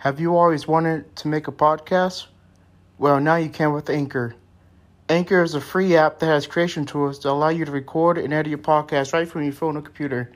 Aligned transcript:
Have 0.00 0.18
you 0.18 0.34
always 0.34 0.66
wanted 0.66 1.14
to 1.16 1.28
make 1.28 1.46
a 1.46 1.52
podcast? 1.52 2.28
Well, 2.96 3.20
now 3.20 3.36
you 3.36 3.50
can 3.50 3.74
with 3.74 3.90
Anchor. 3.90 4.34
Anchor 5.10 5.42
is 5.42 5.54
a 5.54 5.60
free 5.60 5.94
app 5.94 6.20
that 6.20 6.26
has 6.26 6.46
creation 6.46 6.86
tools 6.86 7.18
that 7.18 7.28
allow 7.28 7.50
you 7.50 7.66
to 7.66 7.70
record 7.70 8.16
and 8.16 8.32
edit 8.32 8.48
your 8.48 8.60
podcast 8.60 9.12
right 9.12 9.28
from 9.28 9.42
your 9.42 9.52
phone 9.52 9.76
or 9.76 9.82
computer. 9.82 10.32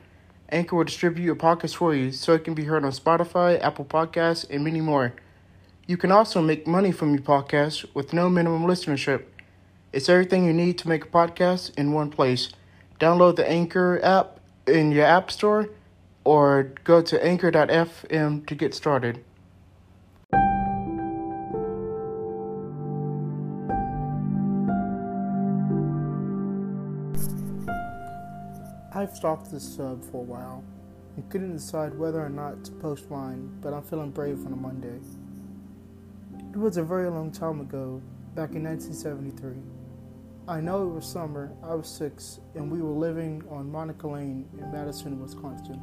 Anchor 0.50 0.77
will 0.77 0.85
distribute 0.85 1.24
your 1.24 1.35
podcast 1.35 1.77
for 1.77 1.95
you 1.95 2.12
so 2.12 2.35
it 2.35 2.45
can 2.45 2.53
be 2.53 2.64
heard 2.64 2.85
on 2.85 2.90
Spotify, 2.90 3.58
Apple 3.58 3.87
Podcasts, 3.87 4.45
and 4.50 4.64
many 4.64 4.82
more. 4.82 5.14
You 5.86 5.96
can 5.96 6.12
also 6.12 6.42
make 6.42 6.66
money 6.66 6.92
from 6.92 7.14
your 7.14 7.22
podcast 7.22 7.86
with 7.94 8.12
no 8.12 8.28
minimum 8.28 8.64
listenership. 8.64 9.22
It's 9.94 10.10
everything 10.10 10.44
you 10.44 10.52
need 10.52 10.76
to 10.76 10.88
make 10.90 11.06
a 11.06 11.08
podcast 11.08 11.74
in 11.78 11.92
one 11.92 12.10
place. 12.10 12.50
Download 13.00 13.34
the 13.34 13.48
Anchor 13.48 13.98
app 14.02 14.40
in 14.66 14.92
your 14.92 15.06
App 15.06 15.30
Store 15.30 15.70
or 16.22 16.64
go 16.84 17.00
to 17.00 17.24
anchor.fm 17.24 18.46
to 18.46 18.54
get 18.54 18.74
started. 18.74 19.24
Stalked 29.24 29.51
this 29.51 29.77
sub 29.77 30.05
for 30.05 30.19
a 30.19 30.27
while 30.27 30.62
and 31.16 31.30
couldn't 31.30 31.55
decide 31.55 31.98
whether 31.98 32.20
or 32.20 32.28
not 32.28 32.62
to 32.62 32.70
post 32.73 33.10
mine, 33.10 33.50
but 33.62 33.73
I'm 33.73 33.83
feeling 33.83 34.10
brave 34.10 34.45
on 34.45 34.52
a 34.52 34.56
Monday. 34.56 35.00
It 36.52 36.59
was 36.59 36.77
a 36.77 36.83
very 36.83 37.09
long 37.09 37.33
time 37.33 37.60
ago, 37.60 38.02
back 38.34 38.50
in 38.55 38.64
1973. 38.64 39.55
I 40.47 40.60
know 40.60 40.83
it 40.83 40.95
was 40.95 41.06
summer, 41.06 41.50
I 41.62 41.74
was 41.74 41.88
six, 41.88 42.41
and 42.55 42.70
we 42.70 42.83
were 42.83 42.91
living 42.91 43.42
on 43.48 43.73
Monica 43.73 44.06
Lane 44.06 44.47
in 44.59 44.70
Madison, 44.70 45.19
Wisconsin. 45.19 45.80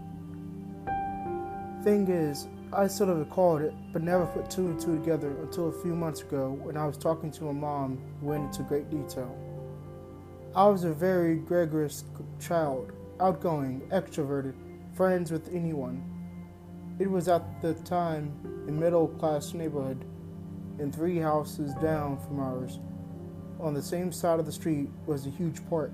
Thing 1.84 2.10
is, 2.10 2.48
I 2.72 2.86
sort 2.86 3.10
of 3.10 3.18
recalled 3.18 3.64
it, 3.64 3.74
but 3.92 4.04
never 4.04 4.28
put 4.28 4.52
two 4.52 4.68
and 4.68 4.80
two 4.80 5.00
together 5.00 5.36
until 5.42 5.70
a 5.70 5.82
few 5.82 5.96
months 5.96 6.22
ago 6.22 6.60
when 6.62 6.78
I 6.78 6.86
was 6.86 6.96
talking 6.96 7.32
to 7.32 7.46
my 7.46 7.54
mom, 7.54 7.98
who 8.20 8.28
went 8.28 8.44
into 8.44 8.62
great 8.62 8.92
detail. 8.92 9.36
I 10.56 10.68
was 10.68 10.84
a 10.84 10.94
very 10.94 11.38
gregarious 11.38 12.04
child, 12.40 12.92
outgoing, 13.22 13.82
extroverted, 13.92 14.56
friends 14.94 15.32
with 15.32 15.54
anyone. 15.54 16.04
It 17.00 17.10
was 17.10 17.28
at 17.28 17.62
the 17.62 17.74
time 17.76 18.34
a 18.68 18.72
middle 18.72 19.08
class 19.08 19.54
neighborhood, 19.54 20.04
and 20.80 20.94
three 20.94 21.18
houses 21.18 21.74
down 21.76 22.18
from 22.18 22.40
ours. 22.40 22.80
On 23.60 23.74
the 23.74 23.82
same 23.82 24.12
side 24.12 24.40
of 24.40 24.46
the 24.46 24.52
street 24.52 24.90
was 25.06 25.28
a 25.28 25.30
huge 25.30 25.68
park. 25.70 25.92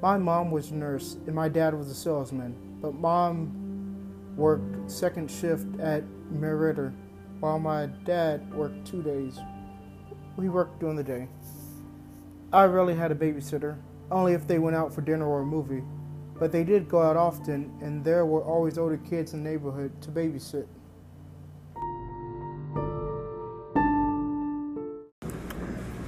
My 0.00 0.16
mom 0.16 0.50
was 0.50 0.70
a 0.70 0.74
nurse 0.74 1.16
and 1.26 1.34
my 1.34 1.48
dad 1.48 1.74
was 1.74 1.90
a 1.90 1.94
salesman, 1.94 2.54
but 2.80 2.94
mom 2.94 4.34
worked 4.36 4.90
second 4.90 5.30
shift 5.30 5.66
at 5.80 6.04
Meriter, 6.32 6.94
while 7.40 7.58
my 7.58 7.86
dad 8.04 8.52
worked 8.54 8.86
two 8.86 9.02
days. 9.02 9.38
We 10.36 10.48
worked 10.48 10.80
during 10.80 10.96
the 10.96 11.04
day. 11.04 11.28
I 12.52 12.64
rarely 12.64 12.94
had 12.94 13.10
a 13.10 13.14
babysitter, 13.14 13.76
only 14.10 14.32
if 14.32 14.46
they 14.46 14.58
went 14.58 14.76
out 14.76 14.94
for 14.94 15.02
dinner 15.02 15.26
or 15.26 15.40
a 15.40 15.44
movie, 15.44 15.82
but 16.38 16.52
they 16.52 16.64
did 16.64 16.88
go 16.88 17.02
out 17.02 17.16
often, 17.16 17.72
and 17.80 18.04
there 18.04 18.24
were 18.24 18.42
always 18.42 18.78
older 18.78 18.96
kids 18.96 19.34
in 19.34 19.42
the 19.42 19.50
neighborhood 19.50 19.90
to 20.02 20.10
babysit. 20.10 20.66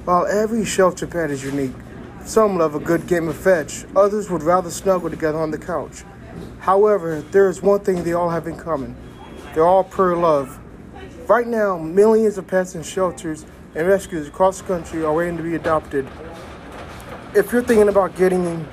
While 0.05 0.25
every 0.25 0.65
shelter 0.65 1.05
pet 1.05 1.29
is 1.29 1.43
unique, 1.43 1.75
some 2.25 2.57
love 2.57 2.75
a 2.75 2.79
good 2.79 3.07
game 3.07 3.27
of 3.27 3.35
fetch, 3.35 3.85
others 3.95 4.29
would 4.29 4.43
rather 4.43 4.71
snuggle 4.71 5.09
together 5.09 5.37
on 5.37 5.51
the 5.51 5.57
couch. 5.57 6.03
However, 6.59 7.21
there 7.31 7.49
is 7.49 7.61
one 7.61 7.81
thing 7.81 8.03
they 8.03 8.13
all 8.13 8.29
have 8.29 8.47
in 8.47 8.57
common 8.57 8.95
they're 9.53 9.67
all 9.67 9.83
pure 9.83 10.15
love. 10.15 10.59
Right 11.27 11.45
now, 11.45 11.77
millions 11.77 12.37
of 12.37 12.47
pets 12.47 12.75
in 12.75 12.83
shelters 12.83 13.45
and 13.75 13.85
rescues 13.87 14.27
across 14.27 14.61
the 14.61 14.67
country 14.67 15.03
are 15.03 15.13
waiting 15.13 15.35
to 15.37 15.43
be 15.43 15.55
adopted. 15.55 16.07
If 17.35 17.51
you're 17.51 17.63
thinking 17.63 17.89
about 17.89 18.15
getting 18.15 18.65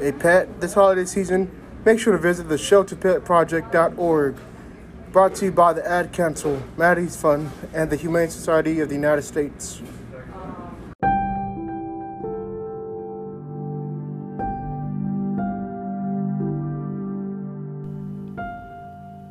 a 0.00 0.12
pet 0.12 0.60
this 0.60 0.74
holiday 0.74 1.04
season, 1.04 1.50
make 1.84 1.98
sure 1.98 2.12
to 2.12 2.18
visit 2.18 2.48
the 2.48 2.56
shelterpetproject.org. 2.56 4.36
Brought 5.12 5.34
to 5.36 5.46
you 5.46 5.52
by 5.52 5.72
the 5.72 5.86
Ad 5.88 6.12
Council, 6.12 6.62
Maddie's 6.76 7.16
Fund, 7.16 7.50
and 7.72 7.88
the 7.88 7.96
Humane 7.96 8.28
Society 8.28 8.80
of 8.80 8.88
the 8.88 8.94
United 8.94 9.22
States. 9.22 9.80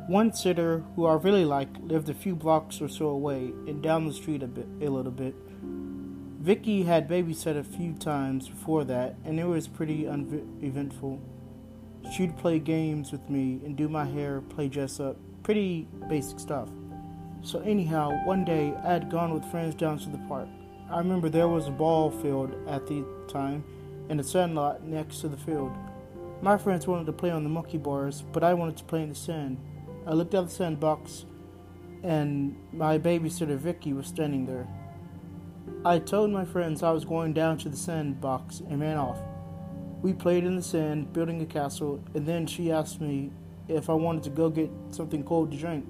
One 0.08 0.32
sitter 0.32 0.82
who 0.94 1.04
I 1.06 1.14
really 1.14 1.44
like 1.44 1.68
lived 1.80 2.08
a 2.08 2.14
few 2.14 2.34
blocks 2.34 2.80
or 2.80 2.88
so 2.88 3.06
away 3.08 3.52
and 3.66 3.82
down 3.82 4.06
the 4.06 4.12
street 4.12 4.42
a 4.42 4.46
bit 4.46 4.66
a 4.80 4.88
little 4.88 5.12
bit. 5.12 5.34
Vicky 6.46 6.84
had 6.84 7.08
babysat 7.08 7.58
a 7.58 7.64
few 7.64 7.92
times 7.92 8.48
before 8.48 8.84
that, 8.84 9.16
and 9.24 9.40
it 9.40 9.46
was 9.46 9.66
pretty 9.66 10.06
uneventful. 10.06 11.20
She'd 12.12 12.38
play 12.38 12.60
games 12.60 13.10
with 13.10 13.28
me 13.28 13.60
and 13.64 13.76
do 13.76 13.88
my 13.88 14.04
hair, 14.04 14.40
play 14.40 14.68
dress 14.68 15.00
up, 15.00 15.16
pretty 15.42 15.88
basic 16.08 16.38
stuff. 16.38 16.68
So 17.42 17.58
anyhow, 17.62 18.24
one 18.24 18.44
day 18.44 18.72
I 18.84 18.92
had 18.92 19.10
gone 19.10 19.34
with 19.34 19.44
friends 19.46 19.74
down 19.74 19.98
to 19.98 20.08
the 20.08 20.22
park. 20.28 20.46
I 20.88 20.98
remember 20.98 21.28
there 21.28 21.48
was 21.48 21.66
a 21.66 21.72
ball 21.72 22.12
field 22.12 22.54
at 22.68 22.86
the 22.86 23.04
time 23.26 23.64
and 24.08 24.20
a 24.20 24.22
sandlot 24.22 24.84
next 24.84 25.22
to 25.22 25.28
the 25.28 25.36
field. 25.36 25.72
My 26.42 26.56
friends 26.56 26.86
wanted 26.86 27.06
to 27.06 27.12
play 27.12 27.30
on 27.32 27.42
the 27.42 27.50
monkey 27.50 27.78
bars, 27.78 28.22
but 28.22 28.44
I 28.44 28.54
wanted 28.54 28.76
to 28.76 28.84
play 28.84 29.02
in 29.02 29.08
the 29.08 29.16
sand. 29.16 29.58
I 30.06 30.12
looked 30.12 30.32
out 30.32 30.44
the 30.44 30.54
sandbox, 30.54 31.24
and 32.04 32.56
my 32.72 32.98
babysitter 32.98 33.56
Vicky 33.56 33.92
was 33.92 34.06
standing 34.06 34.46
there. 34.46 34.68
I 35.86 36.00
told 36.00 36.32
my 36.32 36.44
friends 36.44 36.82
I 36.82 36.90
was 36.90 37.04
going 37.04 37.32
down 37.32 37.58
to 37.58 37.68
the 37.68 37.76
sandbox 37.76 38.58
and 38.58 38.80
ran 38.80 38.96
off. 38.96 39.20
We 40.02 40.14
played 40.14 40.42
in 40.42 40.56
the 40.56 40.62
sand, 40.62 41.12
building 41.12 41.40
a 41.40 41.46
castle, 41.46 42.02
and 42.12 42.26
then 42.26 42.44
she 42.48 42.72
asked 42.72 43.00
me 43.00 43.30
if 43.68 43.88
I 43.88 43.92
wanted 43.92 44.24
to 44.24 44.30
go 44.30 44.50
get 44.50 44.68
something 44.90 45.22
cold 45.22 45.52
to 45.52 45.56
drink. 45.56 45.86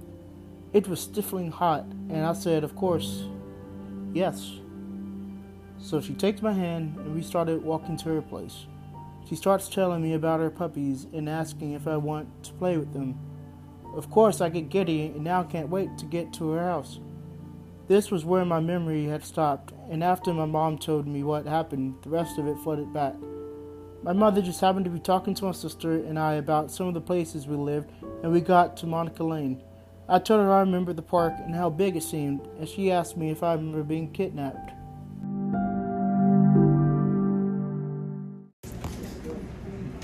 It 0.74 0.86
was 0.86 1.00
stifling 1.00 1.50
hot, 1.50 1.86
and 2.10 2.26
I 2.26 2.34
said, 2.34 2.62
Of 2.62 2.76
course, 2.76 3.24
yes. 4.12 4.60
So 5.78 6.02
she 6.02 6.12
takes 6.12 6.42
my 6.42 6.52
hand, 6.52 6.98
and 6.98 7.14
we 7.14 7.22
started 7.22 7.62
walking 7.62 7.96
to 7.96 8.10
her 8.10 8.20
place. 8.20 8.66
She 9.26 9.34
starts 9.34 9.66
telling 9.66 10.02
me 10.02 10.12
about 10.12 10.40
her 10.40 10.50
puppies 10.50 11.06
and 11.14 11.26
asking 11.26 11.72
if 11.72 11.88
I 11.88 11.96
want 11.96 12.44
to 12.44 12.52
play 12.52 12.76
with 12.76 12.92
them. 12.92 13.18
Of 13.94 14.10
course, 14.10 14.42
I 14.42 14.50
get 14.50 14.68
giddy 14.68 15.06
and 15.06 15.24
now 15.24 15.42
can't 15.42 15.70
wait 15.70 15.96
to 15.96 16.04
get 16.04 16.34
to 16.34 16.50
her 16.50 16.60
house. 16.60 17.00
This 17.88 18.10
was 18.10 18.24
where 18.24 18.44
my 18.44 18.58
memory 18.58 19.04
had 19.04 19.24
stopped, 19.24 19.72
and 19.88 20.02
after 20.02 20.34
my 20.34 20.44
mom 20.44 20.76
told 20.76 21.06
me 21.06 21.22
what 21.22 21.46
happened, 21.46 21.94
the 22.02 22.10
rest 22.10 22.36
of 22.36 22.48
it 22.48 22.58
flooded 22.64 22.92
back. 22.92 23.14
My 24.02 24.12
mother 24.12 24.42
just 24.42 24.60
happened 24.60 24.86
to 24.86 24.90
be 24.90 24.98
talking 24.98 25.34
to 25.34 25.44
my 25.44 25.52
sister 25.52 25.94
and 25.94 26.18
I 26.18 26.34
about 26.34 26.72
some 26.72 26.88
of 26.88 26.94
the 26.94 27.00
places 27.00 27.46
we 27.46 27.54
lived, 27.54 27.92
and 28.24 28.32
we 28.32 28.40
got 28.40 28.76
to 28.78 28.86
Monica 28.88 29.22
Lane. 29.22 29.62
I 30.08 30.18
told 30.18 30.40
her 30.40 30.52
I 30.52 30.60
remembered 30.60 30.96
the 30.96 31.02
park 31.02 31.34
and 31.38 31.54
how 31.54 31.70
big 31.70 31.96
it 31.96 32.02
seemed, 32.02 32.40
and 32.58 32.68
she 32.68 32.90
asked 32.90 33.16
me 33.16 33.30
if 33.30 33.44
I 33.44 33.52
remember 33.54 33.84
being 33.84 34.10
kidnapped. 34.10 34.72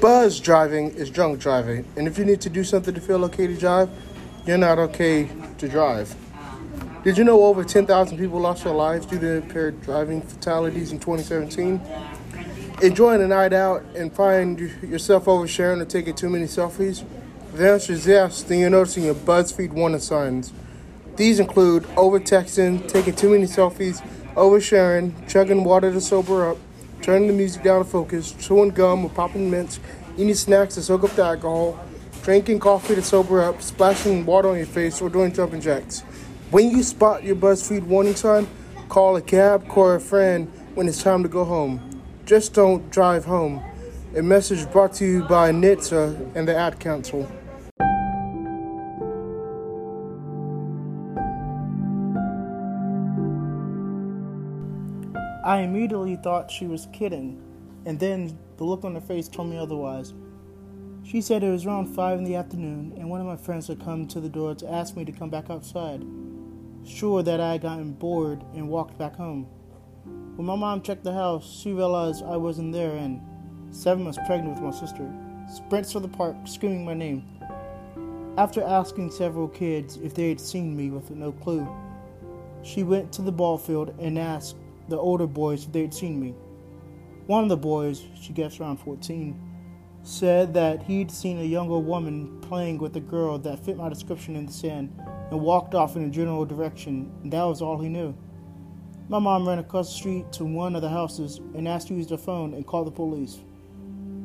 Buzz 0.01 0.39
driving 0.39 0.91
is 0.93 1.11
drunk 1.11 1.41
driving, 1.41 1.85
and 1.97 2.07
if 2.07 2.17
you 2.17 2.25
need 2.25 2.41
to 2.43 2.51
do 2.51 2.63
something 2.63 2.95
to 2.95 3.01
feel 3.01 3.25
okay 3.25 3.49
to 3.49 3.57
drive, 3.57 3.91
you're 4.47 4.57
not 4.57 4.79
okay 4.79 5.29
to 5.59 5.69
drive. 5.69 6.15
Did 7.05 7.19
you 7.19 7.25
know 7.25 7.43
over 7.43 7.65
10,000 7.65 8.17
people 8.17 8.39
lost 8.39 8.63
their 8.63 8.73
lives 8.73 9.07
due 9.07 9.19
to 9.19 9.27
impaired 9.39 9.83
driving 9.83 10.23
fatalities 10.23 10.93
in 10.93 11.01
2017? 11.01 11.81
Enjoying 12.81 13.21
a 13.21 13.27
night 13.27 13.53
out 13.53 13.83
and 13.97 14.13
find 14.13 14.61
yourself 14.61 15.25
oversharing 15.25 15.81
or 15.81 15.85
taking 15.85 16.15
too 16.15 16.31
many 16.31 16.45
selfies? 16.45 17.05
The 17.55 17.73
answer 17.73 17.95
is 17.95 18.07
yes, 18.07 18.45
then 18.45 18.61
you're 18.61 18.71
noticing 18.71 19.03
your 19.03 19.17
BuzzFeed 19.17 19.73
warning 19.73 19.99
signs. 19.99 20.53
These 21.17 21.41
include 21.41 21.89
over-texting, 21.97 22.87
taking 22.87 23.17
too 23.17 23.31
many 23.31 23.47
selfies, 23.47 24.01
oversharing, 24.37 25.29
chugging 25.29 25.65
water 25.65 25.93
to 25.93 26.01
sober 26.01 26.51
up, 26.51 26.57
turning 27.01 27.27
the 27.27 27.35
music 27.35 27.65
down 27.65 27.85
to 27.85 27.91
focus, 27.91 28.31
chewing 28.39 28.71
gum 28.71 29.05
or 29.05 29.11
popping 29.11 29.51
mints, 29.51 29.81
eating 30.17 30.35
snacks 30.35 30.77
to 30.77 30.83
soak 30.83 31.03
up 31.03 31.11
the 31.17 31.25
alcohol, 31.25 31.85
drinking 32.23 32.61
coffee 32.61 32.95
to 32.95 33.03
sober 33.03 33.43
up, 33.43 33.61
splashing 33.61 34.25
water 34.25 34.51
on 34.51 34.57
your 34.57 34.67
face, 34.67 35.03
or 35.03 35.09
doing 35.09 35.33
jumping 35.33 35.61
jacks. 35.61 36.05
When 36.53 36.71
you 36.71 36.83
spot 36.83 37.25
your 37.25 37.35
BuzzFeed 37.35 37.85
warning 37.85 38.15
sign, 38.15 38.47
call 38.91 39.17
a 39.17 39.23
cab, 39.23 39.67
call 39.69 39.93
a 39.93 39.99
friend 39.99 40.53
when 40.75 40.87
it's 40.87 41.03
time 41.03 41.23
to 41.23 41.29
go 41.31 41.47
home. 41.47 41.81
Just 42.27 42.53
don't 42.53 42.91
drive 42.91 43.25
home. 43.25 43.63
A 44.15 44.21
message 44.21 44.71
brought 44.71 44.93
to 44.97 45.07
you 45.07 45.23
by 45.23 45.51
NHTSA 45.51 46.37
and 46.37 46.47
the 46.47 46.55
Ad 46.55 46.79
Council. 46.79 47.27
I 55.43 55.61
immediately 55.63 56.17
thought 56.17 56.51
she 56.51 56.67
was 56.67 56.87
kidding, 56.93 57.41
and 57.87 57.99
then 57.99 58.39
the 58.59 58.65
look 58.65 58.85
on 58.85 58.95
her 58.95 59.01
face 59.01 59.27
told 59.27 59.49
me 59.49 59.57
otherwise. 59.57 60.13
She 61.03 61.23
said 61.23 61.43
it 61.43 61.51
was 61.51 61.65
around 61.65 61.87
5 61.95 62.19
in 62.19 62.25
the 62.25 62.37
afternoon, 62.37 62.93
and 62.99 63.09
one 63.09 63.23
of 63.23 63.27
my 63.27 63.39
friends 63.39 63.69
had 63.69 63.83
come 63.83 64.07
to 64.09 64.21
the 64.21 64.29
door 64.29 64.55
to 64.57 64.71
ask 64.71 64.95
me 64.99 65.07
to 65.07 65.13
come 65.13 65.31
back 65.31 65.49
outside, 65.49 66.05
sure 66.85 67.23
that 67.23 67.41
I 67.41 67.53
had 67.53 67.63
gotten 67.63 67.93
bored 67.93 68.43
and 68.55 68.69
walked 68.69 68.99
back 68.99 69.17
home. 69.17 69.45
When 70.37 70.47
my 70.47 70.57
mom 70.57 70.83
checked 70.83 71.05
the 71.05 71.13
house, 71.13 71.61
she 71.61 71.73
realized 71.73 72.25
I 72.25 72.37
wasn't 72.37 72.73
there 72.73 72.97
and, 72.97 73.21
seven 73.71 74.05
months 74.05 74.19
pregnant 74.27 74.55
with 74.55 74.63
my 74.63 74.79
sister, 74.79 75.11
sprints 75.53 75.93
to 75.93 76.01
the 76.01 76.09
park 76.09 76.37
screaming 76.45 76.85
my 76.85 76.95
name. 76.95 77.25
After 78.37 78.63
asking 78.63 79.11
several 79.11 79.49
kids 79.49 79.97
if 79.99 80.15
they 80.15 80.29
had 80.29 80.41
seen 80.41 80.77
me 80.77 80.91
with 80.91 81.11
no 81.11 81.33
clue, 81.33 81.69
she 82.63 82.83
went 82.83 83.13
to 83.13 83.23
the 83.23 83.33
ball 83.33 83.59
field 83.59 83.95
and 83.99 84.19
asked 84.19 84.57
the 84.89 84.97
older 84.97 85.27
boys 85.27 85.67
if 85.67 85.73
they 85.73 85.83
had 85.83 85.95
seen 85.95 86.19
me. 86.19 86.35
One 87.27 87.43
of 87.45 87.49
the 87.49 87.57
boys, 87.57 88.03
she 88.21 88.33
guessed 88.33 88.59
around 88.59 88.79
14, 88.79 89.39
said 90.03 90.55
that 90.55 90.83
he'd 90.83 91.11
seen 91.11 91.39
a 91.39 91.45
younger 91.45 91.79
woman 91.79 92.41
playing 92.41 92.79
with 92.79 92.97
a 92.97 93.01
girl 93.01 93.39
that 93.39 93.65
fit 93.65 93.77
my 93.77 93.89
description 93.89 94.35
in 94.35 94.47
the 94.47 94.53
sand 94.53 94.93
and 95.33 95.41
walked 95.41 95.75
off 95.75 95.97
in 95.97 96.05
a 96.05 96.11
general 96.11 96.45
direction, 96.45 97.11
that 97.25 97.43
was 97.43 97.63
all 97.63 97.81
he 97.81 97.89
knew. 97.89 98.15
My 99.09 99.19
mom 99.19 99.49
ran 99.49 99.59
across 99.59 99.89
the 99.89 99.99
street 99.99 100.31
to 100.33 100.45
one 100.45 100.77
of 100.77 100.83
the 100.83 100.91
houses 100.91 101.39
and 101.55 101.67
asked 101.67 101.89
to 101.89 101.95
use 101.95 102.07
their 102.07 102.19
phone 102.19 102.53
and 102.53 102.67
called 102.67 102.87
the 102.87 102.91
police. 102.91 103.41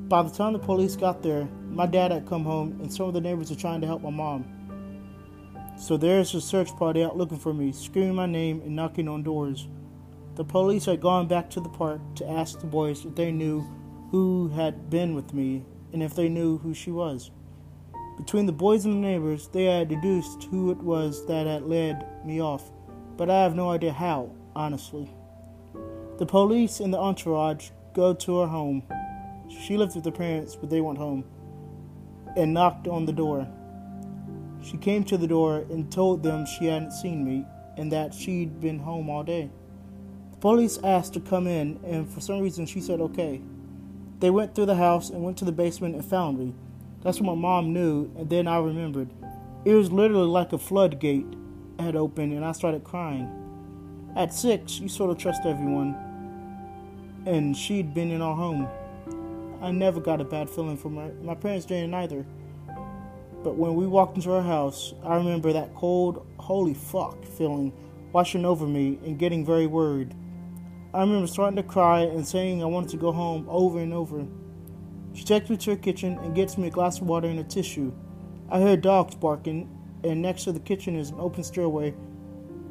By 0.09 0.23
the 0.23 0.29
time 0.29 0.51
the 0.51 0.59
police 0.59 0.97
got 0.97 1.23
there, 1.23 1.47
my 1.69 1.85
dad 1.85 2.11
had 2.11 2.27
come 2.27 2.43
home 2.43 2.77
and 2.81 2.93
some 2.93 3.07
of 3.07 3.13
the 3.13 3.21
neighbors 3.21 3.49
were 3.49 3.55
trying 3.55 3.79
to 3.79 3.87
help 3.87 4.01
my 4.01 4.09
mom. 4.09 4.45
So 5.79 5.95
there's 5.95 6.35
a 6.35 6.41
search 6.41 6.75
party 6.75 7.01
out 7.05 7.15
looking 7.15 7.39
for 7.39 7.53
me, 7.53 7.71
screaming 7.71 8.15
my 8.15 8.25
name 8.25 8.61
and 8.65 8.75
knocking 8.75 9.07
on 9.07 9.23
doors. 9.23 9.69
The 10.35 10.43
police 10.43 10.83
had 10.83 10.99
gone 10.99 11.29
back 11.29 11.49
to 11.51 11.61
the 11.61 11.69
park 11.69 12.01
to 12.15 12.29
ask 12.29 12.59
the 12.59 12.67
boys 12.67 13.05
if 13.05 13.15
they 13.15 13.31
knew 13.31 13.65
who 14.11 14.49
had 14.49 14.89
been 14.89 15.15
with 15.15 15.33
me 15.33 15.63
and 15.93 16.03
if 16.03 16.15
they 16.15 16.27
knew 16.27 16.57
who 16.57 16.73
she 16.73 16.91
was. 16.91 17.31
Between 18.17 18.45
the 18.45 18.51
boys 18.51 18.85
and 18.85 18.95
the 18.95 19.07
neighbors, 19.07 19.47
they 19.47 19.65
had 19.65 19.89
deduced 19.89 20.43
who 20.45 20.71
it 20.71 20.77
was 20.77 21.25
that 21.27 21.47
had 21.47 21.63
led 21.63 22.05
me 22.25 22.41
off, 22.41 22.71
but 23.15 23.29
I 23.29 23.43
have 23.43 23.55
no 23.55 23.69
idea 23.69 23.93
how, 23.93 24.31
honestly. 24.55 25.09
The 26.17 26.25
police 26.25 26.79
and 26.79 26.93
the 26.93 26.99
entourage 26.99 27.69
go 27.93 28.13
to 28.13 28.39
her 28.39 28.47
home 28.47 28.83
she 29.49 29.77
lived 29.77 29.95
with 29.95 30.05
her 30.05 30.11
parents, 30.11 30.55
but 30.55 30.69
they 30.69 30.81
went 30.81 30.97
home 30.97 31.23
and 32.35 32.53
knocked 32.53 32.87
on 32.87 33.05
the 33.05 33.13
door. 33.13 33.47
She 34.61 34.77
came 34.77 35.03
to 35.05 35.17
the 35.17 35.27
door 35.27 35.65
and 35.69 35.91
told 35.91 36.23
them 36.23 36.45
she 36.45 36.65
hadn't 36.65 36.91
seen 36.91 37.23
me 37.23 37.45
and 37.77 37.91
that 37.91 38.13
she'd 38.13 38.59
been 38.59 38.79
home 38.79 39.09
all 39.09 39.23
day. 39.23 39.49
The 40.31 40.37
police 40.37 40.77
asked 40.83 41.13
to 41.13 41.19
come 41.19 41.47
in, 41.47 41.79
and 41.83 42.09
for 42.09 42.21
some 42.21 42.39
reason 42.39 42.65
she 42.65 42.81
said 42.81 42.99
okay. 43.01 43.41
They 44.19 44.29
went 44.29 44.55
through 44.55 44.65
the 44.65 44.75
house 44.75 45.09
and 45.09 45.23
went 45.23 45.37
to 45.37 45.45
the 45.45 45.51
basement 45.51 45.95
and 45.95 46.03
found 46.03 46.39
me. 46.39 46.53
That's 47.03 47.19
what 47.19 47.35
my 47.35 47.41
mom 47.41 47.73
knew, 47.73 48.11
and 48.17 48.29
then 48.29 48.47
I 48.47 48.59
remembered. 48.59 49.09
It 49.65 49.73
was 49.73 49.91
literally 49.91 50.27
like 50.27 50.53
a 50.53 50.57
floodgate 50.57 51.25
had 51.79 51.95
opened, 51.95 52.33
and 52.33 52.43
I 52.43 52.51
started 52.51 52.83
crying. 52.83 53.29
At 54.15 54.33
six, 54.33 54.79
you 54.79 54.89
sort 54.89 55.11
of 55.11 55.17
trust 55.17 55.45
everyone, 55.45 55.95
and 57.25 57.55
she'd 57.55 57.93
been 57.93 58.11
in 58.11 58.21
our 58.21 58.35
home. 58.35 58.67
I 59.61 59.71
never 59.71 59.99
got 59.99 60.21
a 60.21 60.25
bad 60.25 60.49
feeling 60.49 60.77
from 60.77 60.95
her. 60.97 61.11
My 61.21 61.35
parents 61.35 61.65
didn't 61.65 61.93
either. 61.93 62.25
But 63.43 63.55
when 63.55 63.75
we 63.75 63.87
walked 63.87 64.17
into 64.17 64.33
our 64.33 64.41
house, 64.41 64.93
I 65.03 65.15
remember 65.15 65.53
that 65.53 65.75
cold, 65.75 66.25
holy 66.37 66.73
fuck 66.73 67.23
feeling 67.25 67.71
washing 68.11 68.45
over 68.45 68.65
me 68.65 68.97
and 69.05 69.19
getting 69.19 69.45
very 69.45 69.67
worried. 69.67 70.15
I 70.93 71.01
remember 71.01 71.27
starting 71.27 71.57
to 71.57 71.63
cry 71.63 72.01
and 72.01 72.27
saying 72.27 72.63
I 72.63 72.65
wanted 72.65 72.89
to 72.91 72.97
go 72.97 73.11
home 73.11 73.45
over 73.49 73.79
and 73.79 73.93
over. 73.93 74.25
She 75.17 75.23
takes 75.23 75.49
me 75.49 75.57
to 75.57 75.71
her 75.71 75.75
kitchen 75.75 76.19
and 76.19 76.35
gets 76.35 76.59
me 76.59 76.67
a 76.67 76.69
glass 76.69 77.01
of 77.01 77.07
water 77.07 77.27
and 77.27 77.39
a 77.39 77.43
tissue. 77.43 77.91
I 78.49 78.59
hear 78.59 78.77
dogs 78.77 79.15
barking, 79.15 79.67
and 80.03 80.21
next 80.21 80.43
to 80.43 80.51
the 80.51 80.59
kitchen 80.59 80.95
is 80.95 81.09
an 81.09 81.19
open 81.19 81.43
stairway 81.43 81.95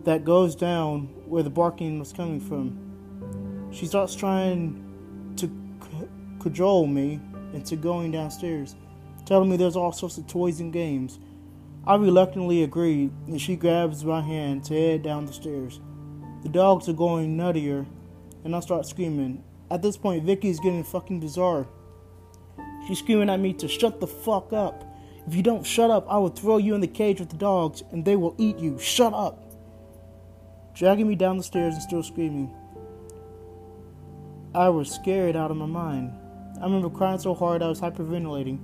that 0.05 0.25
goes 0.25 0.55
down 0.55 1.09
where 1.27 1.43
the 1.43 1.51
barking 1.51 1.99
was 1.99 2.13
coming 2.13 2.39
from. 2.39 3.69
She 3.73 3.85
starts 3.85 4.15
trying 4.15 5.35
to 5.39 5.51
cajole 6.39 6.87
me 6.87 7.19
into 7.53 7.75
going 7.75 8.13
downstairs, 8.13 8.77
telling 9.25 9.51
me 9.51 9.57
there's 9.57 9.75
all 9.75 9.91
sorts 9.91 10.17
of 10.17 10.29
toys 10.29 10.61
and 10.61 10.73
games. 10.73 11.19
I 11.85 11.97
reluctantly 11.97 12.63
agree, 12.63 13.11
and 13.27 13.41
she 13.41 13.57
grabs 13.57 14.05
my 14.05 14.21
hand 14.21 14.63
to 14.67 14.75
head 14.75 15.03
down 15.03 15.27
the 15.27 15.33
stairs. 15.33 15.81
The 16.45 16.49
dogs 16.49 16.89
are 16.89 16.93
going 16.93 17.37
nuttier, 17.37 17.87
and 18.45 18.55
I 18.55 18.61
start 18.61 18.87
screaming. 18.87 19.43
At 19.69 19.83
this 19.83 19.97
point, 19.97 20.23
Vicky 20.23 20.49
is 20.49 20.61
getting 20.61 20.85
fucking 20.85 21.19
bizarre. 21.19 21.67
She's 22.87 23.01
screaming 23.01 23.31
at 23.31 23.41
me 23.41 23.53
to 23.55 23.69
shut 23.69 24.01
the 24.01 24.07
fuck 24.07 24.53
up. 24.53 24.85
If 25.27 25.35
you 25.35 25.43
don't 25.43 25.67
shut 25.67 25.91
up, 25.91 26.07
I 26.09 26.19
will 26.19 26.29
throw 26.29 26.59
you 26.59 26.75
in 26.75 26.81
the 26.81 26.87
cage 26.87 27.19
with 27.19 27.31
the 27.31 27.37
dogs, 27.37 27.83
and 27.91 28.05
they 28.05 28.15
will 28.15 28.35
eat 28.39 28.59
you. 28.59 28.79
Shut 28.79 29.13
up! 29.13 29.43
Dragging 30.75 31.09
me 31.09 31.17
down 31.17 31.37
the 31.37 31.43
stairs 31.43 31.75
and 31.75 31.83
still 31.83 32.03
screaming. 32.03 32.55
I 34.55 34.69
was 34.69 34.91
scared 34.91 35.35
out 35.35 35.51
of 35.51 35.57
my 35.57 35.67
mind. 35.67 36.13
I 36.61 36.65
remember 36.65 36.89
crying 36.89 37.19
so 37.19 37.35
hard 37.35 37.63
I 37.63 37.69
was 37.69 37.81
hyperventilating, 37.81 38.59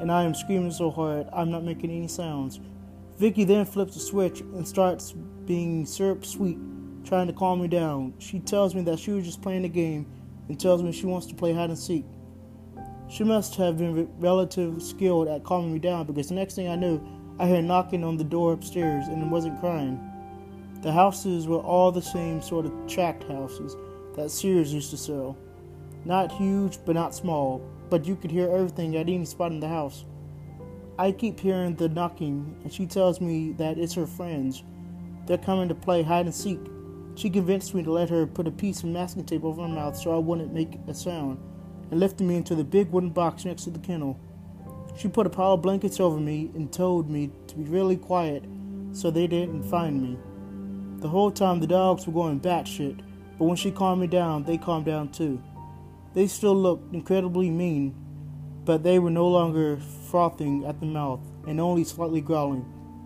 and 0.00 0.10
I 0.10 0.24
am 0.24 0.34
screaming 0.34 0.72
so 0.72 0.90
hard 0.90 1.28
I'm 1.32 1.50
not 1.50 1.64
making 1.64 1.90
any 1.90 2.08
sounds. 2.08 2.60
Vicky 3.18 3.44
then 3.44 3.64
flips 3.64 3.96
a 3.96 4.00
switch 4.00 4.40
and 4.40 4.66
starts 4.66 5.12
being 5.44 5.84
syrup 5.86 6.24
sweet, 6.24 6.58
trying 7.04 7.26
to 7.26 7.32
calm 7.32 7.60
me 7.60 7.68
down. 7.68 8.14
She 8.18 8.40
tells 8.40 8.74
me 8.74 8.82
that 8.82 8.98
she 8.98 9.10
was 9.10 9.24
just 9.24 9.42
playing 9.42 9.64
a 9.64 9.68
game 9.68 10.06
and 10.48 10.58
tells 10.58 10.82
me 10.82 10.92
she 10.92 11.06
wants 11.06 11.26
to 11.28 11.34
play 11.34 11.52
hide 11.52 11.70
and 11.70 11.78
seek. 11.78 12.04
She 13.08 13.22
must 13.22 13.54
have 13.56 13.78
been 13.78 14.08
relatively 14.18 14.80
skilled 14.80 15.28
at 15.28 15.44
calming 15.44 15.72
me 15.74 15.78
down 15.78 16.06
because 16.06 16.28
the 16.28 16.34
next 16.34 16.54
thing 16.54 16.68
I 16.68 16.76
knew, 16.76 17.00
I 17.38 17.46
heard 17.46 17.64
knocking 17.64 18.02
on 18.02 18.16
the 18.16 18.24
door 18.24 18.52
upstairs 18.52 19.06
and 19.06 19.30
wasn't 19.30 19.60
crying. 19.60 20.00
The 20.82 20.92
houses 20.92 21.46
were 21.46 21.60
all 21.60 21.92
the 21.92 22.02
same 22.02 22.42
sort 22.42 22.66
of 22.66 22.72
tract 22.88 23.24
houses 23.24 23.76
that 24.16 24.30
Sears 24.30 24.74
used 24.74 24.90
to 24.90 24.96
sell. 24.96 25.36
Not 26.04 26.32
huge, 26.32 26.78
but 26.84 26.94
not 26.94 27.14
small, 27.14 27.62
but 27.90 28.06
you 28.06 28.16
could 28.16 28.30
hear 28.30 28.50
everything 28.50 28.96
at 28.96 29.08
any 29.08 29.24
spot 29.24 29.52
in 29.52 29.60
the 29.60 29.68
house. 29.68 30.04
I 30.98 31.12
keep 31.12 31.38
hearing 31.38 31.76
the 31.76 31.88
knocking, 31.88 32.56
and 32.62 32.72
she 32.72 32.86
tells 32.86 33.20
me 33.20 33.52
that 33.52 33.78
it's 33.78 33.94
her 33.94 34.06
friends. 34.06 34.64
They're 35.26 35.38
coming 35.38 35.68
to 35.68 35.74
play 35.74 36.02
hide 36.02 36.26
and 36.26 36.34
seek. 36.34 36.60
She 37.14 37.30
convinced 37.30 37.74
me 37.74 37.82
to 37.82 37.92
let 37.92 38.10
her 38.10 38.26
put 38.26 38.46
a 38.46 38.50
piece 38.50 38.82
of 38.82 38.88
masking 38.88 39.24
tape 39.24 39.44
over 39.44 39.62
my 39.62 39.68
mouth 39.68 39.96
so 39.96 40.14
I 40.14 40.18
wouldn't 40.18 40.52
make 40.52 40.78
a 40.86 40.94
sound, 40.94 41.38
and 41.90 42.00
lifted 42.00 42.24
me 42.24 42.36
into 42.36 42.54
the 42.54 42.64
big 42.64 42.90
wooden 42.90 43.10
box 43.10 43.44
next 43.44 43.64
to 43.64 43.70
the 43.70 43.78
kennel. 43.78 44.18
She 44.96 45.08
put 45.08 45.26
a 45.26 45.30
pile 45.30 45.54
of 45.54 45.62
blankets 45.62 46.00
over 46.00 46.18
me 46.18 46.50
and 46.54 46.72
told 46.72 47.10
me 47.10 47.30
to 47.48 47.54
be 47.56 47.64
really 47.64 47.96
quiet 47.96 48.44
so 48.92 49.10
they 49.10 49.26
didn't 49.26 49.64
find 49.64 50.02
me. 50.02 50.18
The 51.00 51.08
whole 51.08 51.30
time 51.30 51.60
the 51.60 51.66
dogs 51.66 52.06
were 52.06 52.12
going 52.12 52.40
batshit, 52.40 53.00
but 53.38 53.44
when 53.44 53.56
she 53.56 53.70
calmed 53.70 54.00
me 54.00 54.06
down, 54.06 54.44
they 54.44 54.56
calmed 54.56 54.86
down 54.86 55.10
too. 55.10 55.42
They 56.14 56.26
still 56.26 56.56
looked 56.56 56.94
incredibly 56.94 57.50
mean, 57.50 57.94
but 58.64 58.82
they 58.82 58.98
were 58.98 59.10
no 59.10 59.28
longer 59.28 59.76
frothing 60.10 60.64
at 60.64 60.80
the 60.80 60.86
mouth 60.86 61.20
and 61.46 61.60
only 61.60 61.84
slightly 61.84 62.22
growling 62.22 62.64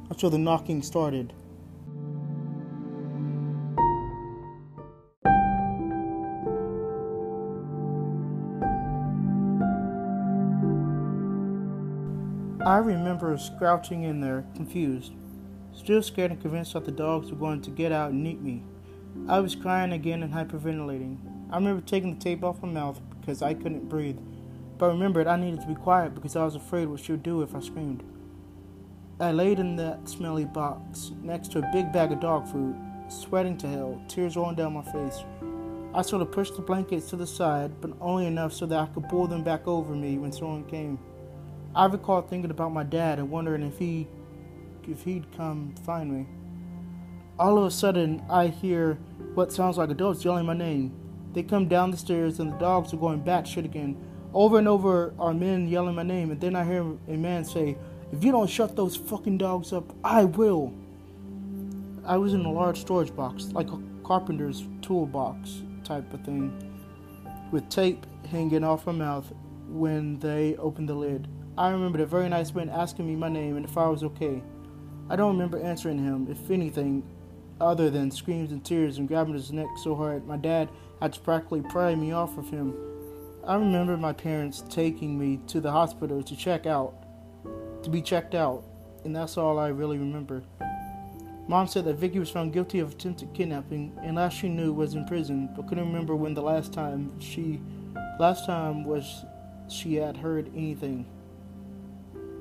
until 0.09 0.31
the 0.31 0.39
knocking 0.39 0.83
started. 0.83 1.33
I 12.65 12.77
remember 12.77 13.39
crouching 13.57 14.03
in 14.03 14.21
there, 14.21 14.45
confused, 14.55 15.15
still 15.73 16.03
scared 16.03 16.31
and 16.31 16.41
convinced 16.41 16.75
that 16.75 16.85
the 16.85 16.93
dogs 16.93 17.31
were 17.31 17.39
going 17.39 17.63
to 17.63 17.71
get 17.71 17.91
out 17.91 18.11
and 18.11 18.27
eat 18.27 18.43
me. 18.43 18.63
I 19.29 19.41
was 19.41 19.55
crying 19.55 19.93
again 19.93 20.23
and 20.23 20.35
hyperventilating. 20.35 21.17
I 21.51 21.57
remember 21.57 21.81
taking 21.81 22.15
the 22.15 22.21
tape 22.21 22.45
off 22.45 22.63
my 22.63 22.69
mouth 22.69 23.01
because 23.19 23.41
I 23.41 23.55
couldn't 23.55 23.89
breathe, 23.89 24.19
but 24.77 24.87
I 24.87 24.89
remembered 24.91 25.27
I 25.27 25.37
needed 25.37 25.63
to 25.63 25.69
be 25.69 25.75
quiet 25.75 26.15
because 26.15 26.37
I 26.37 26.45
was 26.45 26.55
afraid 26.55 26.89
what 26.89 27.01
she 27.01 27.13
would 27.13 27.23
do 27.23 27.41
if 27.41 27.55
I 27.55 27.61
screamed. 27.61 28.03
I 29.19 29.33
laid 29.33 29.59
in 29.59 29.77
that 29.77 30.07
smelly 30.07 30.45
box 30.45 31.13
next 31.23 31.53
to 31.53 31.61
a 31.61 31.71
big 31.73 31.91
bag 31.95 32.13
of 32.13 32.21
dog 32.21 32.47
food, 32.47 32.77
sweating 33.09 33.57
to 33.59 33.69
hell, 33.69 34.03
tears 34.07 34.37
rolling 34.37 34.57
down 34.57 34.75
my 34.75 34.83
face. 34.83 35.25
I 35.95 36.03
sort 36.03 36.21
of 36.21 36.31
pushed 36.31 36.57
the 36.57 36.63
blankets 36.63 37.09
to 37.09 37.17
the 37.17 37.27
side, 37.27 37.81
but 37.81 37.93
only 38.03 38.27
enough 38.27 38.53
so 38.53 38.67
that 38.67 38.79
I 38.79 38.87
could 38.93 39.09
pull 39.09 39.27
them 39.27 39.43
back 39.43 39.67
over 39.67 39.95
me 39.95 40.19
when 40.19 40.31
someone 40.31 40.65
came. 40.65 40.99
I 41.75 41.87
recall 41.87 42.23
thinking 42.23 42.51
about 42.51 42.73
my 42.73 42.83
dad 42.83 43.19
and 43.19 43.31
wondering 43.31 43.63
if 43.63 43.79
he 43.79 44.09
if 44.89 45.05
he'd 45.05 45.31
come 45.37 45.75
find 45.85 46.13
me. 46.13 46.27
All 47.39 47.59
of 47.59 47.65
a 47.65 47.71
sudden, 47.71 48.23
I 48.29 48.49
hear 48.49 48.95
what 49.35 49.53
sounds 49.53 49.79
like 49.79 49.91
adults 49.91 50.25
yelling 50.25 50.47
my 50.47 50.55
name. 50.55 50.93
They 51.33 51.45
come 51.45 51.69
down 51.69 51.93
the 51.93 51.97
stairs 51.97 52.41
and 52.41 52.53
the 52.53 52.57
dogs 52.57 52.93
are 52.93 52.97
going 52.97 53.23
batshit 53.23 53.65
again. 53.65 53.97
Over 54.35 54.59
and 54.59 54.67
over 54.67 55.15
are 55.19 55.33
men 55.33 55.69
yelling 55.69 55.95
my 55.95 56.03
name, 56.03 56.31
and 56.31 56.41
then 56.41 56.57
I 56.57 56.65
hear 56.65 56.85
a 57.09 57.17
man 57.17 57.45
say, 57.45 57.77
If 58.13 58.25
you 58.25 58.33
don't 58.33 58.51
shut 58.51 58.75
those 58.75 58.97
fucking 58.97 59.39
dogs 59.39 59.73
up, 59.73 59.95
I 60.03 60.25
will. 60.25 60.73
I 62.05 62.17
was 62.17 62.35
in 62.35 62.45
a 62.45 62.53
large 62.53 62.81
storage 62.81 63.15
box, 63.15 63.51
like 63.53 63.71
a 63.71 63.81
carpenter's 64.03 64.65
toolbox 64.83 65.63
type 65.85 66.13
of 66.13 66.25
thing, 66.25 66.53
with 67.53 67.69
tape 67.69 68.07
hanging 68.29 68.65
off 68.65 68.87
my 68.87 68.93
mouth 68.93 69.33
when 69.69 70.19
they 70.19 70.57
opened 70.57 70.89
the 70.89 70.95
lid. 70.95 71.29
I 71.59 71.71
remember 71.71 71.99
the 71.99 72.07
very 72.07 72.29
nice 72.29 72.55
man 72.55 72.69
asking 72.69 73.07
me 73.07 73.17
my 73.17 73.29
name 73.29 73.57
and 73.57 73.65
if 73.65 73.77
I 73.77 73.89
was 73.89 74.03
okay. 74.05 74.43
I 75.09 75.17
don't 75.17 75.33
remember 75.33 75.61
answering 75.61 75.99
him, 75.99 76.29
if 76.31 76.51
anything, 76.51 77.03
other 77.61 77.91
than 77.91 78.11
screams 78.11 78.53
and 78.53 78.65
tears 78.65 78.99
and 78.99 79.09
grabbing 79.09 79.35
his 79.35 79.53
neck 79.53 79.69
so 79.83 79.95
hard 79.95 80.27
my 80.27 80.37
dad 80.37 80.69
had 81.01 81.13
to 81.13 81.21
practically 81.21 81.63
pry 81.63 81.95
me 81.95 82.13
off 82.13 82.39
of 82.39 82.49
him. 82.49 82.75
I 83.45 83.57
remember 83.57 83.97
my 83.97 84.13
parents 84.13 84.63
taking 84.71 85.19
me 85.19 85.41
to 85.49 85.61
the 85.61 85.71
hospital 85.71 86.23
to 86.23 86.37
check 86.37 86.67
out, 86.67 86.95
to 87.83 87.91
be 87.91 88.03
checked 88.03 88.35
out, 88.35 88.65
and 89.05 89.17
that's 89.17 89.37
all 89.37 89.59
I 89.59 89.69
really 89.69 89.99
remember. 89.99 90.43
Mom 91.49 91.67
said 91.67 91.85
that 91.87 91.97
Vicky 91.97 92.19
was 92.19 92.31
found 92.31 92.53
guilty 92.53 92.79
of 92.79 92.93
attempted 92.93 93.33
kidnapping, 93.35 93.93
and 94.03 94.17
last 94.17 94.37
she 94.37 94.49
knew 94.49 94.73
was 94.73 94.95
in 94.95 95.05
prison, 95.07 95.49
but 95.57 95.67
couldn't 95.67 95.87
remember 95.87 96.15
when 96.15 96.33
the 96.33 96.43
last 96.43 96.73
time 96.73 97.19
she, 97.19 97.61
last 98.21 98.47
time 98.47 98.85
was 98.85 99.25
she 99.69 99.95
had 99.97 100.17
heard 100.17 100.49
anything. 100.55 101.07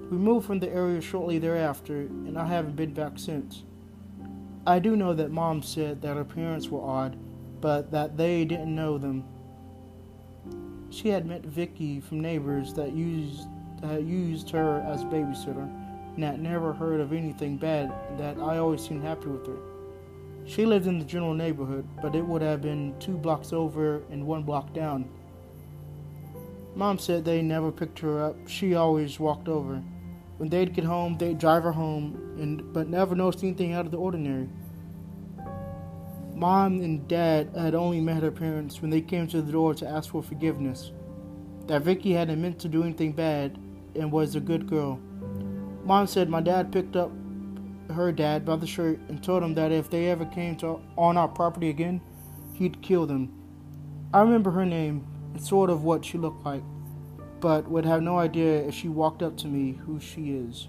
We 0.09 0.17
moved 0.17 0.47
from 0.47 0.59
the 0.59 0.69
area 0.69 1.01
shortly 1.01 1.37
thereafter, 1.37 2.01
and 2.01 2.37
I 2.37 2.47
haven't 2.47 2.75
been 2.75 2.93
back 2.93 3.19
since. 3.19 3.63
I 4.65 4.79
do 4.79 4.95
know 4.95 5.13
that 5.13 5.31
Mom 5.31 5.61
said 5.61 6.01
that 6.01 6.17
her 6.17 6.25
parents 6.25 6.67
were 6.69 6.81
odd, 6.81 7.15
but 7.61 7.91
that 7.91 8.17
they 8.17 8.43
didn't 8.43 8.73
know 8.73 8.97
them. 8.97 9.23
She 10.89 11.09
had 11.09 11.27
met 11.27 11.45
Vicky 11.45 11.99
from 11.99 12.21
neighbors 12.21 12.73
that 12.73 12.93
used 12.93 13.47
that 13.81 14.03
used 14.03 14.49
her 14.49 14.81
as 14.81 15.05
babysitter 15.05 15.69
and 16.15 16.23
had 16.23 16.41
never 16.41 16.73
heard 16.73 16.99
of 16.99 17.13
anything 17.13 17.55
bad, 17.55 17.93
that 18.17 18.37
I 18.39 18.57
always 18.57 18.81
seemed 18.81 19.03
happy 19.03 19.27
with 19.27 19.45
her. 19.45 19.57
She 20.45 20.65
lived 20.65 20.87
in 20.87 20.99
the 20.99 21.05
general 21.05 21.33
neighborhood, 21.33 21.87
but 22.01 22.15
it 22.15 22.25
would 22.25 22.41
have 22.41 22.61
been 22.61 22.93
two 22.99 23.15
blocks 23.15 23.53
over 23.53 24.01
and 24.09 24.25
one 24.25 24.43
block 24.43 24.73
down. 24.73 25.07
Mom 26.75 26.97
said 26.97 27.23
they 27.23 27.41
never 27.41 27.71
picked 27.71 27.99
her 27.99 28.23
up. 28.23 28.35
She 28.47 28.75
always 28.75 29.19
walked 29.19 29.47
over. 29.47 29.81
When 30.39 30.48
they'd 30.48 30.74
get 30.74 30.86
home, 30.86 31.17
they'd 31.17 31.38
drive 31.38 31.63
her 31.63 31.74
home, 31.74 32.38
and 32.39 32.72
but 32.72 32.88
never 32.88 33.13
noticed 33.13 33.43
anything 33.43 33.74
out 33.74 33.84
of 33.84 33.91
the 33.91 33.98
ordinary. 33.98 34.48
Mom 36.34 36.79
and 36.79 37.05
Dad 37.10 37.50
had 37.53 37.75
only 37.75 38.00
met 38.00 38.24
her 38.24 38.31
parents 38.31 38.81
when 38.81 38.89
they 38.89 39.01
came 39.01 39.27
to 39.27 39.41
the 39.41 39.51
door 39.51 39.74
to 39.74 39.86
ask 39.86 40.12
for 40.12 40.24
forgiveness. 40.24 40.93
That 41.67 41.81
Vicky 41.81 42.13
hadn't 42.13 42.41
meant 42.41 42.58
to 42.60 42.69
do 42.69 42.84
anything 42.84 43.12
bad 43.12 43.60
and 43.96 44.13
was 44.13 44.36
a 44.36 44.39
good 44.39 44.65
girl. 44.65 44.98
Mom 45.84 46.08
said 46.08 46.29
my 46.29 46.39
dad 46.39 46.72
picked 46.72 46.96
up 46.96 47.12
her 47.89 48.13
dad 48.13 48.46
by 48.46 48.55
the 48.55 48.65
shirt 48.65 48.98
and 49.10 49.22
told 49.22 49.43
him 49.43 49.55
that 49.55 49.74
if 49.74 49.89
they 49.89 50.08
ever 50.08 50.24
came 50.24 50.55
to 50.60 50.79
on 50.98 51.17
our 51.17 51.27
property 51.27 51.69
again, 51.69 52.00
he'd 52.53 52.81
kill 52.81 53.05
them. 53.05 53.34
I 54.13 54.22
remember 54.22 54.51
her 54.51 54.65
name 54.65 55.05
and 55.34 55.43
sort 55.43 55.69
of 55.69 55.84
what 55.84 56.05
she 56.05 56.17
looked 56.17 56.46
like, 56.46 56.63
but 57.39 57.69
would 57.69 57.86
have 57.86 58.01
no 58.01 58.17
idea 58.17 58.62
if 58.67 58.74
she 58.74 58.89
walked 58.89 59.24
up 59.24 59.38
to 59.38 59.48
me 59.48 59.79
who 59.86 60.00
she 60.00 60.31
is. 60.31 60.67